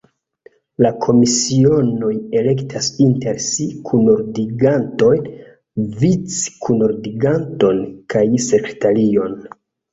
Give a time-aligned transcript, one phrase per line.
[0.83, 2.09] La komisionoj
[2.41, 5.29] elektas inter si kunordiganton,
[6.01, 9.41] vic-kunordiganton kaj sekretarion.